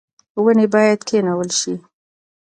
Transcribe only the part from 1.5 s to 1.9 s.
شي